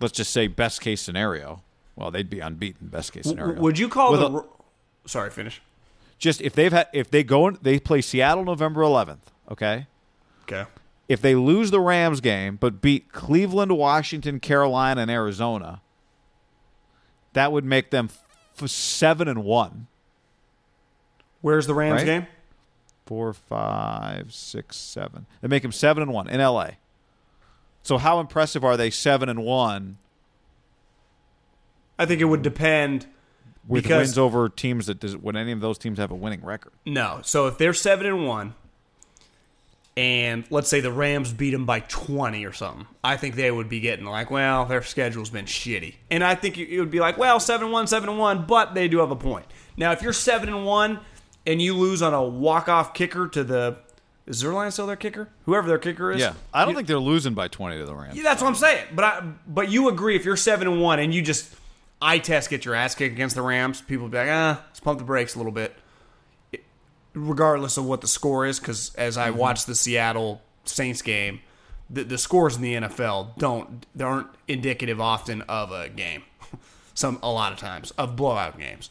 let's 0.00 0.12
just 0.12 0.32
say 0.32 0.46
best 0.48 0.80
case 0.80 1.00
scenario. 1.00 1.62
Well, 1.94 2.10
they'd 2.10 2.28
be 2.28 2.40
unbeaten. 2.40 2.88
Best 2.88 3.12
case 3.12 3.24
scenario. 3.24 3.60
Would 3.60 3.78
you 3.78 3.88
call 3.88 4.10
With 4.12 4.20
the? 4.20 4.26
a- 4.38 4.44
Sorry, 5.08 5.30
finish. 5.30 5.62
just 6.18 6.40
if 6.42 6.52
they've 6.52 6.72
had 6.72 6.88
if 6.92 7.10
they 7.10 7.22
go 7.22 7.46
in, 7.48 7.58
they 7.62 7.78
play 7.78 8.00
Seattle 8.00 8.44
November 8.44 8.82
11th. 8.82 9.18
Okay. 9.50 9.86
Okay. 10.42 10.64
If 11.08 11.22
they 11.22 11.34
lose 11.34 11.70
the 11.70 11.80
Rams 11.80 12.20
game 12.20 12.56
but 12.56 12.80
beat 12.80 13.12
Cleveland, 13.12 13.76
Washington, 13.76 14.40
Carolina, 14.40 15.02
and 15.02 15.10
Arizona, 15.10 15.80
that 17.32 17.52
would 17.52 17.64
make 17.64 17.90
them 17.90 18.10
f- 18.60 18.68
seven 18.68 19.28
and 19.28 19.44
one. 19.44 19.86
Where's 21.42 21.66
the 21.66 21.74
Rams 21.74 21.98
Right? 22.00 22.06
game? 22.06 22.26
four, 23.04 23.32
five, 23.32 24.34
six, 24.34 24.76
seven. 24.76 25.26
They 25.40 25.46
make 25.46 25.62
them 25.62 25.70
seven 25.70 26.02
and 26.02 26.12
one 26.12 26.28
in 26.28 26.40
LA. 26.40 26.70
So 27.84 27.98
how 27.98 28.18
impressive 28.18 28.64
are 28.64 28.76
they 28.76 28.90
seven 28.90 29.28
and 29.28 29.44
one 29.44 29.98
I 31.98 32.04
think 32.04 32.20
it 32.20 32.24
would 32.24 32.42
depend. 32.42 33.06
with 33.68 33.82
Because- 33.84 34.08
wins 34.08 34.18
over 34.18 34.48
teams 34.48 34.86
that 34.86 35.00
does 35.00 35.16
would 35.16 35.34
any 35.36 35.50
of 35.52 35.60
those 35.60 35.76
teams 35.78 35.98
have 35.98 36.10
a 36.10 36.14
winning 36.16 36.44
record? 36.44 36.72
No. 36.84 37.20
So 37.22 37.46
if 37.46 37.58
they're 37.58 37.72
seven 37.74 38.06
and 38.06 38.24
one, 38.26 38.54
and 39.96 40.44
let's 40.50 40.68
say 40.68 40.80
the 40.80 40.92
Rams 40.92 41.32
beat 41.32 41.50
them 41.52 41.64
by 41.66 41.80
twenty 41.80 42.44
or 42.44 42.52
something, 42.52 42.86
I 43.02 43.16
think 43.16 43.34
they 43.34 43.50
would 43.50 43.68
be 43.68 43.80
getting 43.80 44.04
like, 44.04 44.30
well, 44.30 44.66
their 44.66 44.82
schedule's 44.82 45.30
been 45.30 45.46
shitty, 45.46 45.94
and 46.10 46.22
I 46.22 46.34
think 46.34 46.58
it 46.58 46.78
would 46.78 46.90
be 46.90 47.00
like, 47.00 47.16
well, 47.18 47.40
seven 47.40 47.64
and 47.66 47.72
one, 47.72 47.86
seven 47.86 48.08
and 48.08 48.18
one, 48.18 48.44
but 48.46 48.74
they 48.74 48.88
do 48.88 48.98
have 48.98 49.10
a 49.10 49.16
point. 49.16 49.46
Now, 49.76 49.92
if 49.92 50.02
you're 50.02 50.12
seven 50.12 50.48
and 50.48 50.64
one 50.66 51.00
and 51.46 51.60
you 51.62 51.74
lose 51.74 52.02
on 52.02 52.12
a 52.14 52.22
walk 52.22 52.68
off 52.68 52.92
kicker 52.94 53.28
to 53.28 53.44
the 53.44 53.78
is 54.26 54.42
Zuerlein 54.42 54.72
still 54.72 54.88
their 54.88 54.96
kicker? 54.96 55.28
Whoever 55.44 55.68
their 55.68 55.78
kicker 55.78 56.10
is, 56.10 56.20
Yeah, 56.20 56.32
I 56.52 56.62
don't 56.62 56.70
You- 56.70 56.76
think 56.76 56.88
they're 56.88 56.98
losing 56.98 57.34
by 57.34 57.48
twenty 57.48 57.78
to 57.78 57.86
the 57.86 57.94
Rams. 57.94 58.16
Yeah, 58.16 58.24
that's 58.24 58.42
what 58.42 58.48
I'm 58.48 58.54
saying. 58.56 58.86
But 58.94 59.04
I, 59.04 59.20
but 59.46 59.70
you 59.70 59.88
agree 59.88 60.16
if 60.16 60.24
you're 60.24 60.36
seven 60.36 60.66
and 60.66 60.80
one 60.82 60.98
and 60.98 61.14
you 61.14 61.22
just 61.22 61.54
eye 62.02 62.18
test 62.18 62.50
get 62.50 62.64
your 62.64 62.74
ass 62.74 62.94
kicked 62.94 63.14
against 63.14 63.36
the 63.36 63.42
Rams, 63.42 63.80
people 63.80 64.08
be 64.08 64.18
like, 64.18 64.28
ah, 64.28 64.62
let's 64.66 64.80
pump 64.80 64.98
the 64.98 65.04
brakes 65.04 65.34
a 65.36 65.38
little 65.38 65.52
bit, 65.52 65.74
regardless 67.16 67.76
of 67.76 67.86
what 67.86 68.02
the 68.02 68.06
score 68.06 68.46
is. 68.46 68.60
Because 68.60 68.94
as 68.94 69.16
I 69.16 69.30
mm-hmm. 69.30 69.38
watch 69.38 69.64
the 69.64 69.74
Seattle 69.74 70.42
Saints 70.64 71.02
game, 71.02 71.40
the, 71.88 72.04
the 72.04 72.18
scores 72.18 72.56
in 72.56 72.62
the 72.62 72.74
NFL 72.74 73.36
don't 73.38 73.86
they 73.94 74.04
aren't 74.04 74.28
indicative 74.46 75.00
often 75.00 75.42
of 75.42 75.72
a 75.72 75.88
game. 75.88 76.22
Some 76.94 77.18
a 77.22 77.30
lot 77.30 77.52
of 77.52 77.58
times 77.58 77.90
of 77.92 78.16
blowout 78.16 78.58
games. 78.58 78.90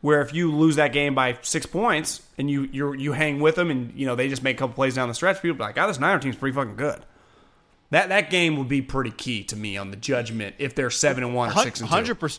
Where 0.00 0.20
if 0.20 0.34
you 0.34 0.52
lose 0.52 0.76
that 0.76 0.92
game 0.92 1.14
by 1.14 1.38
six 1.40 1.64
points 1.64 2.20
and 2.36 2.50
you 2.50 2.62
you 2.72 2.92
you 2.92 3.12
hang 3.12 3.40
with 3.40 3.54
them 3.54 3.70
and 3.70 3.92
you 3.94 4.06
know 4.06 4.14
they 4.14 4.28
just 4.28 4.42
make 4.42 4.56
a 4.56 4.60
couple 4.60 4.74
plays 4.74 4.94
down 4.94 5.08
the 5.08 5.14
stretch, 5.14 5.40
people 5.40 5.56
be 5.56 5.62
like, 5.62 5.78
"Oh, 5.78 5.86
this 5.86 5.98
Niner 5.98 6.18
team's 6.18 6.36
pretty 6.36 6.54
fucking 6.54 6.76
good." 6.76 7.04
That 7.90 8.10
that 8.10 8.28
game 8.28 8.56
would 8.56 8.68
be 8.68 8.82
pretty 8.82 9.12
key 9.12 9.44
to 9.44 9.56
me 9.56 9.78
on 9.78 9.90
the 9.90 9.96
judgment 9.96 10.56
if 10.58 10.74
they're 10.74 10.90
seven 10.90 11.24
and 11.24 11.34
one 11.34 11.50
or 11.50 11.62
six 11.62 11.80
and 11.80 11.88
two. 11.88 11.94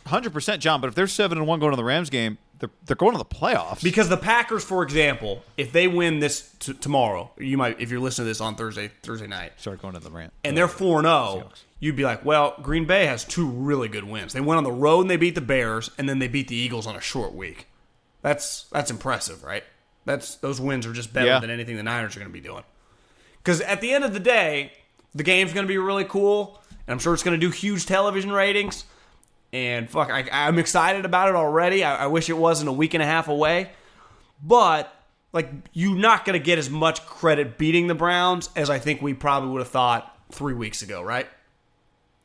Hundred 0.06 0.32
percent, 0.32 0.62
John. 0.62 0.80
But 0.80 0.88
if 0.88 0.94
they're 0.94 1.06
seven 1.06 1.38
and 1.38 1.46
one 1.46 1.58
going 1.58 1.72
to 1.72 1.76
the 1.76 1.84
Rams 1.84 2.10
game, 2.10 2.38
they're 2.58 2.70
they're 2.86 2.96
going 2.96 3.12
to 3.12 3.18
the 3.18 3.24
playoffs. 3.24 3.82
Because 3.82 4.08
the 4.08 4.16
Packers, 4.16 4.64
for 4.64 4.82
example, 4.82 5.42
if 5.56 5.72
they 5.72 5.88
win 5.88 6.20
this 6.20 6.50
t- 6.58 6.74
tomorrow, 6.74 7.30
you 7.38 7.56
might 7.58 7.80
if 7.80 7.90
you're 7.90 8.00
listening 8.00 8.24
to 8.24 8.30
this 8.30 8.40
on 8.40 8.54
Thursday 8.56 8.90
Thursday 9.02 9.26
night, 9.26 9.52
start 9.56 9.82
going 9.82 9.94
to 9.94 10.00
the 10.00 10.10
Rams, 10.10 10.32
and 10.44 10.56
they're 10.56 10.68
four 10.68 11.02
zero, 11.02 11.12
oh, 11.12 11.50
you'd 11.80 11.96
be 11.96 12.04
like, 12.04 12.24
well, 12.24 12.54
Green 12.62 12.84
Bay 12.86 13.06
has 13.06 13.24
two 13.24 13.46
really 13.48 13.88
good 13.88 14.04
wins. 14.04 14.32
They 14.32 14.40
went 14.40 14.58
on 14.58 14.64
the 14.64 14.72
road 14.72 15.02
and 15.02 15.10
they 15.10 15.16
beat 15.16 15.34
the 15.34 15.40
Bears, 15.40 15.90
and 15.98 16.08
then 16.08 16.18
they 16.18 16.28
beat 16.28 16.48
the 16.48 16.56
Eagles 16.56 16.86
on 16.86 16.96
a 16.96 17.00
short 17.00 17.34
week. 17.34 17.66
That's 18.22 18.64
that's 18.72 18.90
impressive, 18.90 19.42
right? 19.44 19.64
That's 20.04 20.36
those 20.36 20.60
wins 20.60 20.86
are 20.86 20.92
just 20.92 21.12
better 21.12 21.26
Yeah. 21.26 21.40
than 21.40 21.50
anything 21.50 21.76
the 21.76 21.82
Niners 21.82 22.16
are 22.16 22.20
going 22.20 22.30
to 22.30 22.32
be 22.32 22.40
doing. 22.40 22.62
Because 23.42 23.60
at 23.60 23.80
the 23.80 23.92
end 23.92 24.04
of 24.04 24.12
the 24.12 24.20
day, 24.20 24.72
the 25.14 25.22
game's 25.22 25.52
going 25.52 25.64
to 25.66 25.68
be 25.68 25.78
really 25.78 26.04
cool, 26.04 26.60
and 26.70 26.92
I'm 26.92 26.98
sure 26.98 27.12
it's 27.14 27.22
going 27.22 27.38
to 27.38 27.46
do 27.46 27.50
huge 27.50 27.86
television 27.86 28.32
ratings. 28.32 28.84
And 29.52 29.88
fuck, 29.88 30.10
I, 30.10 30.28
I'm 30.32 30.58
excited 30.58 31.04
about 31.04 31.28
it 31.28 31.34
already. 31.34 31.84
I, 31.84 32.04
I 32.04 32.06
wish 32.08 32.28
it 32.28 32.36
wasn't 32.36 32.68
a 32.68 32.72
week 32.72 32.94
and 32.94 33.02
a 33.02 33.06
half 33.06 33.28
away, 33.28 33.70
but 34.42 34.92
like 35.32 35.50
you're 35.72 35.96
not 35.96 36.24
going 36.24 36.38
to 36.38 36.44
get 36.44 36.58
as 36.58 36.68
much 36.68 37.04
credit 37.06 37.58
beating 37.58 37.86
the 37.86 37.94
Browns 37.94 38.50
as 38.56 38.70
I 38.70 38.78
think 38.78 39.02
we 39.02 39.14
probably 39.14 39.50
would 39.50 39.60
have 39.60 39.68
thought 39.68 40.18
three 40.32 40.54
weeks 40.54 40.82
ago, 40.82 41.02
right? 41.02 41.28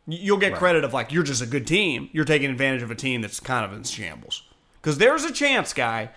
You'll 0.08 0.38
get 0.38 0.56
credit 0.56 0.84
of 0.84 0.94
like 0.94 1.12
you're 1.12 1.24
just 1.24 1.42
a 1.42 1.46
good 1.46 1.68
team. 1.68 2.10
You're 2.12 2.26
taking 2.26 2.50
advantage 2.50 2.82
of 2.82 2.92
a 2.92 2.96
team 2.96 3.22
that's 3.22 3.40
kind 3.40 3.64
of 3.64 3.74
in 3.74 3.84
shambles. 3.84 4.44
Because 4.82 4.98
there's 4.98 5.24
a 5.24 5.32
chance, 5.32 5.74
guy. 5.74 6.10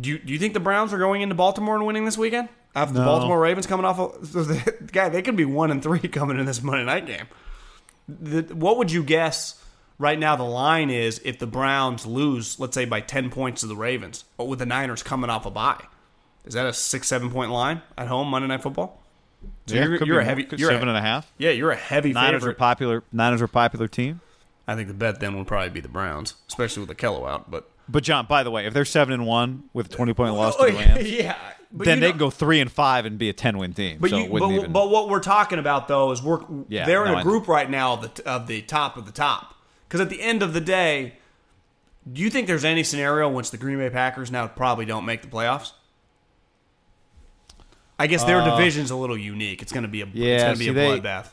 Do 0.00 0.10
you, 0.10 0.18
do 0.18 0.32
you 0.32 0.38
think 0.38 0.54
the 0.54 0.60
Browns 0.60 0.92
are 0.92 0.98
going 0.98 1.22
into 1.22 1.34
Baltimore 1.34 1.76
and 1.76 1.84
winning 1.84 2.04
this 2.04 2.16
weekend? 2.16 2.48
After 2.74 2.94
the 2.94 3.04
Baltimore 3.04 3.40
Ravens 3.40 3.66
coming 3.66 3.84
off, 3.84 3.98
of, 3.98 4.26
so 4.26 4.44
the, 4.44 4.88
guy, 4.92 5.08
they 5.08 5.22
could 5.22 5.36
be 5.36 5.44
one 5.44 5.70
and 5.70 5.82
three 5.82 5.98
coming 6.08 6.38
in 6.38 6.46
this 6.46 6.62
Monday 6.62 6.84
night 6.84 7.06
game. 7.06 7.26
The, 8.08 8.54
what 8.54 8.78
would 8.78 8.90
you 8.90 9.02
guess 9.02 9.62
right 9.98 10.18
now? 10.18 10.36
The 10.36 10.42
line 10.44 10.90
is 10.90 11.20
if 11.24 11.38
the 11.38 11.46
Browns 11.46 12.06
lose, 12.06 12.58
let's 12.60 12.74
say 12.74 12.84
by 12.84 13.00
ten 13.00 13.30
points 13.30 13.60
to 13.62 13.66
the 13.66 13.76
Ravens, 13.76 14.24
but 14.36 14.44
with 14.46 14.58
the 14.58 14.66
Niners 14.66 15.02
coming 15.02 15.30
off 15.30 15.46
a 15.46 15.50
bye, 15.50 15.82
is 16.44 16.54
that 16.54 16.66
a 16.66 16.72
six 16.72 17.06
seven 17.08 17.30
point 17.30 17.50
line 17.50 17.82
at 17.96 18.08
home 18.08 18.28
Monday 18.28 18.48
Night 18.48 18.62
Football? 18.62 19.00
So 19.66 19.74
yeah, 19.76 19.84
you're, 19.84 20.04
you're 20.04 20.20
a 20.20 20.24
heavy 20.24 20.46
you're 20.56 20.70
seven 20.70 20.88
a, 20.88 20.92
and 20.92 20.98
a 20.98 21.02
half. 21.02 21.30
Yeah, 21.38 21.50
you're 21.50 21.70
a 21.70 21.76
heavy 21.76 22.12
Niners 22.12 22.40
favorite. 22.40 22.52
are 22.52 22.56
popular. 22.56 23.02
Niners 23.12 23.40
are 23.42 23.44
a 23.46 23.48
popular 23.48 23.86
team. 23.86 24.20
I 24.66 24.74
think 24.74 24.88
the 24.88 24.94
bet 24.94 25.20
then 25.20 25.36
would 25.38 25.46
probably 25.46 25.70
be 25.70 25.80
the 25.80 25.88
Browns, 25.88 26.34
especially 26.48 26.80
with 26.80 26.88
the 26.88 26.94
Kello 26.94 27.28
out. 27.28 27.50
But 27.50 27.68
But 27.88 28.02
John, 28.02 28.26
by 28.26 28.42
the 28.42 28.50
way, 28.50 28.66
if 28.66 28.74
they're 28.74 28.84
seven 28.84 29.14
and 29.14 29.26
one 29.26 29.64
with 29.72 29.86
a 29.92 29.96
twenty 29.96 30.12
point 30.14 30.34
loss 30.34 30.56
Oh, 30.58 30.66
to 30.66 30.72
the 30.72 30.78
Rams, 30.78 31.10
yeah, 31.10 31.36
but 31.72 31.84
then 31.84 32.00
they 32.00 32.06
know- 32.06 32.12
can 32.12 32.18
go 32.18 32.30
three 32.30 32.60
and 32.60 32.70
five 32.70 33.06
and 33.06 33.16
be 33.18 33.28
a 33.28 33.32
ten 33.32 33.58
win 33.58 33.72
team. 33.74 33.98
But 34.00 34.10
so 34.10 34.18
you, 34.18 34.28
but, 34.28 34.50
even. 34.50 34.72
but 34.72 34.90
what 34.90 35.08
we're 35.08 35.20
talking 35.20 35.58
about 35.60 35.86
though 35.88 36.10
is 36.10 36.20
we're 36.22 36.40
Yeah, 36.68 36.84
they're 36.86 37.06
in 37.06 37.12
no, 37.12 37.18
a 37.18 37.22
group 37.22 37.46
right 37.46 37.70
now 37.70 37.92
of 37.94 38.14
the 38.14 38.28
of 38.28 38.46
the 38.48 38.62
top 38.62 38.96
of 38.96 39.06
the 39.06 39.12
top. 39.12 39.54
Because 39.88 40.00
at 40.02 40.10
the 40.10 40.20
end 40.20 40.42
of 40.42 40.52
the 40.52 40.60
day, 40.60 41.14
do 42.12 42.20
you 42.20 42.28
think 42.30 42.46
there's 42.46 42.64
any 42.64 42.84
scenario 42.84 43.28
in 43.28 43.34
which 43.34 43.50
the 43.50 43.56
Green 43.56 43.78
Bay 43.78 43.88
Packers 43.90 44.30
now 44.30 44.46
probably 44.46 44.84
don't 44.84 45.04
make 45.06 45.22
the 45.22 45.28
playoffs? 45.28 45.72
I 47.98 48.06
guess 48.06 48.22
their 48.24 48.44
division's 48.44 48.90
a 48.90 48.96
little 48.96 49.18
unique. 49.18 49.60
It's 49.62 49.72
going 49.72 49.82
to 49.82 49.88
be 49.88 50.02
a 50.02 50.06
yeah, 50.12 50.34
it's 50.34 50.42
Uh, 50.42 50.46
going 50.46 50.54
to 50.54 50.58
be 50.58 50.64
see, 50.66 50.70
a 50.70 50.74
they- 50.74 51.00
bloodbath. 51.00 51.28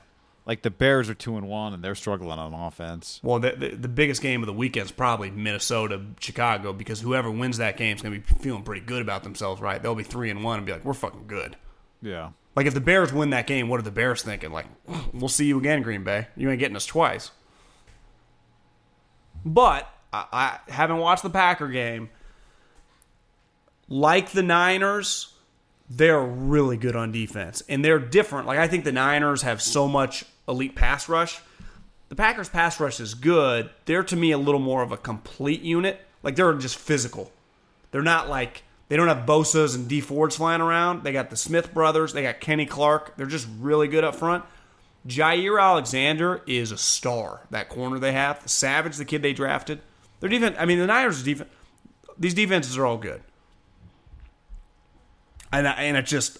like 0.47 0.61
the 0.63 0.71
Bears 0.71 1.09
are 1.09 1.13
two 1.13 1.37
and 1.37 1.47
one 1.47 1.73
and 1.73 1.83
they're 1.83 1.95
struggling 1.95 2.39
on 2.39 2.53
offense. 2.53 3.19
Well, 3.23 3.39
the, 3.39 3.51
the, 3.51 3.69
the 3.75 3.87
biggest 3.87 4.21
game 4.21 4.41
of 4.41 4.47
the 4.47 4.53
weekend 4.53 4.85
is 4.85 4.91
probably 4.91 5.29
Minnesota 5.31 6.01
Chicago 6.19 6.73
because 6.73 7.01
whoever 7.01 7.29
wins 7.29 7.57
that 7.57 7.77
game 7.77 7.95
is 7.95 8.01
going 8.01 8.19
to 8.19 8.33
be 8.35 8.39
feeling 8.41 8.63
pretty 8.63 8.81
good 8.85 9.01
about 9.01 9.23
themselves, 9.23 9.61
right? 9.61 9.81
They'll 9.81 9.95
be 9.95 10.03
three 10.03 10.29
and 10.31 10.43
one 10.43 10.57
and 10.57 10.65
be 10.65 10.71
like, 10.71 10.83
we're 10.85 10.93
fucking 10.93 11.27
good. 11.27 11.55
Yeah. 12.01 12.31
Like 12.55 12.65
if 12.67 12.73
the 12.73 12.81
Bears 12.81 13.11
win 13.13 13.29
that 13.31 13.47
game, 13.47 13.67
what 13.69 13.79
are 13.79 13.83
the 13.83 13.91
Bears 13.91 14.23
thinking? 14.23 14.51
Like, 14.51 14.65
we'll 15.13 15.27
see 15.29 15.45
you 15.45 15.59
again, 15.59 15.81
Green 15.83 16.03
Bay. 16.03 16.27
You 16.35 16.49
ain't 16.49 16.59
getting 16.59 16.75
us 16.77 16.85
twice. 16.85 17.31
But 19.45 19.87
I, 20.11 20.25
I 20.67 20.71
haven't 20.71 20.97
watched 20.97 21.23
the 21.23 21.29
Packer 21.29 21.67
game. 21.67 22.09
Like 23.87 24.31
the 24.31 24.41
Niners, 24.41 25.33
they're 25.89 26.21
really 26.21 26.77
good 26.77 26.95
on 26.95 27.11
defense, 27.11 27.61
and 27.69 27.85
they're 27.85 27.99
different. 27.99 28.47
Like 28.47 28.57
I 28.57 28.67
think 28.67 28.83
the 28.83 28.91
Niners 28.91 29.43
have 29.43 29.61
so 29.61 29.87
much 29.87 30.25
elite 30.47 30.75
pass 30.75 31.07
rush. 31.07 31.39
The 32.09 32.15
Packers' 32.15 32.49
pass 32.49 32.79
rush 32.79 32.99
is 32.99 33.13
good. 33.13 33.69
They're 33.85 34.03
to 34.03 34.15
me 34.15 34.31
a 34.31 34.37
little 34.37 34.59
more 34.59 34.81
of 34.81 34.91
a 34.91 34.97
complete 34.97 35.61
unit. 35.61 36.01
Like 36.23 36.35
they're 36.35 36.53
just 36.53 36.77
physical. 36.77 37.31
They're 37.91 38.01
not 38.01 38.29
like 38.29 38.63
they 38.89 38.97
don't 38.97 39.07
have 39.07 39.25
Bosa's 39.25 39.75
and 39.75 39.87
Dee 39.87 40.01
Fords 40.01 40.35
flying 40.35 40.61
around. 40.61 41.03
They 41.03 41.11
got 41.11 41.29
the 41.29 41.37
Smith 41.37 41.73
brothers. 41.73 42.13
They 42.13 42.23
got 42.23 42.39
Kenny 42.39 42.65
Clark. 42.65 43.15
They're 43.17 43.25
just 43.25 43.47
really 43.59 43.87
good 43.87 44.03
up 44.03 44.15
front. 44.15 44.43
Jaire 45.07 45.61
Alexander 45.61 46.41
is 46.47 46.71
a 46.71 46.77
star. 46.77 47.45
That 47.51 47.69
corner 47.69 47.99
they 47.99 48.13
have, 48.13 48.41
Savage, 48.45 48.97
the 48.97 49.05
kid 49.05 49.21
they 49.21 49.33
drafted. 49.33 49.81
Their 50.19 50.29
defense. 50.29 50.55
I 50.59 50.65
mean, 50.65 50.79
the 50.79 50.87
Niners' 50.87 51.23
defense. 51.23 51.49
These 52.17 52.33
defenses 52.33 52.77
are 52.77 52.85
all 52.85 52.97
good. 52.97 53.21
And 55.51 55.67
I, 55.67 55.73
and 55.73 55.97
it 55.97 56.05
just, 56.05 56.39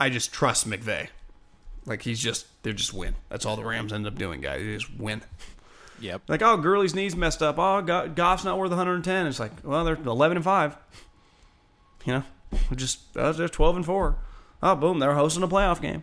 I 0.00 0.10
just 0.10 0.32
trust 0.32 0.68
McVay. 0.68 1.08
Like 1.86 2.02
he's 2.02 2.20
just, 2.20 2.46
they're 2.62 2.72
just 2.72 2.92
win. 2.92 3.14
That's 3.28 3.46
all 3.46 3.56
the 3.56 3.64
Rams 3.64 3.92
end 3.92 4.06
up 4.06 4.16
doing, 4.16 4.40
guys. 4.40 4.60
They 4.60 4.74
just 4.74 4.94
win. 4.98 5.22
Yep. 6.00 6.22
Like, 6.28 6.42
oh, 6.42 6.56
Gurley's 6.56 6.94
knees 6.94 7.14
messed 7.14 7.42
up. 7.42 7.58
Oh, 7.58 7.80
Go- 7.82 8.08
Goff's 8.08 8.44
not 8.44 8.58
worth 8.58 8.70
110. 8.70 9.26
It's 9.26 9.38
like, 9.38 9.52
well, 9.62 9.84
they're 9.84 9.94
11 9.94 10.36
and 10.38 10.44
five. 10.44 10.76
You 12.04 12.14
know, 12.14 12.24
just 12.74 13.16
uh, 13.16 13.30
they're 13.30 13.48
12 13.48 13.76
and 13.76 13.86
four. 13.86 14.16
Oh, 14.60 14.74
boom, 14.74 14.98
they're 14.98 15.14
hosting 15.14 15.44
a 15.44 15.48
playoff 15.48 15.80
game. 15.80 16.02